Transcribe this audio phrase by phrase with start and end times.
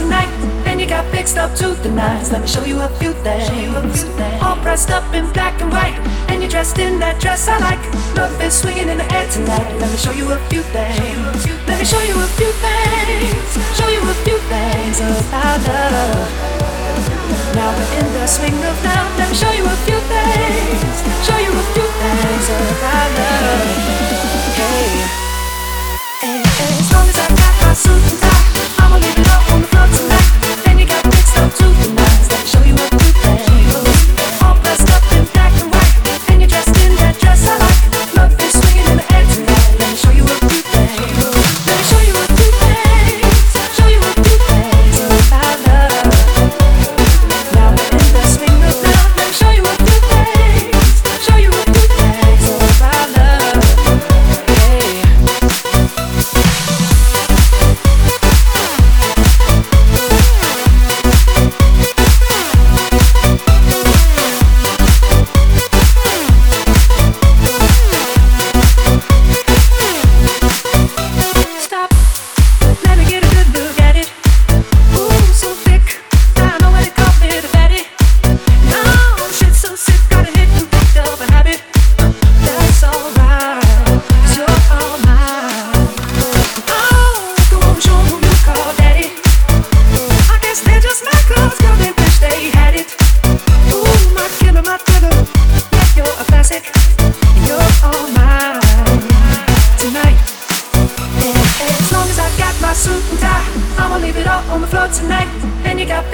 [0.00, 0.32] all on the floor tonight.
[0.66, 2.30] And you got fixed up to the nines.
[2.32, 4.04] Let me show you a few things.
[4.42, 5.98] All dressed up in black and white.
[6.28, 7.82] And you're dressed in that dress I like.
[8.16, 9.68] Love is swinging in the air tonight.
[9.80, 11.46] Let me show you a few things.
[11.66, 13.52] Let me show you a few things.
[13.76, 16.30] Show you a few things about love.
[17.54, 19.04] Now we're in the swing of now.
[19.18, 20.96] Let me show you a few things.
[21.26, 21.91] Show you a few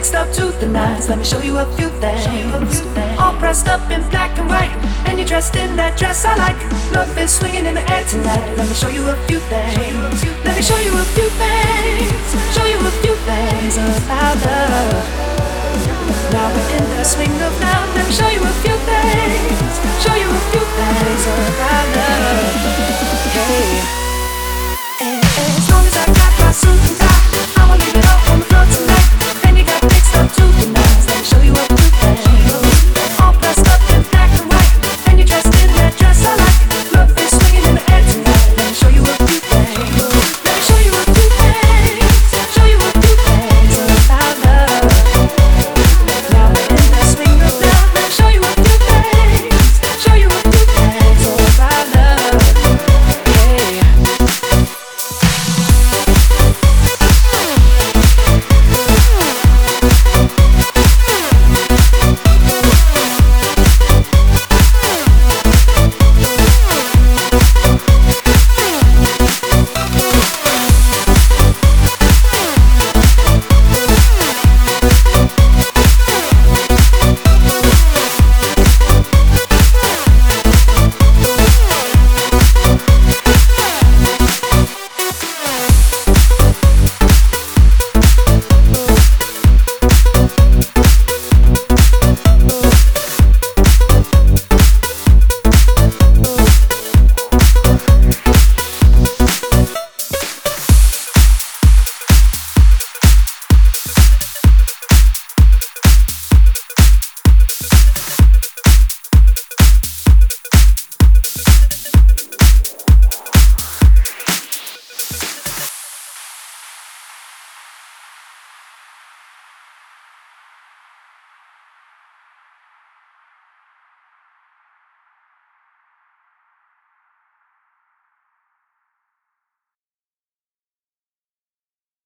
[0.00, 1.10] And fixed up to the nines.
[1.10, 2.80] Let me show you a few things.
[3.20, 4.72] All dressed up in black and white,
[5.04, 6.56] and you're dressed in that dress I like.
[6.90, 8.56] Love is swinging in the air tonight.
[8.56, 10.24] Let me show you a few things.
[10.42, 12.28] Let me show you a few things.
[12.56, 15.04] Show you a few things about love.
[16.32, 17.84] Now we're in the swing of now.
[17.92, 19.19] Let me show you a few things.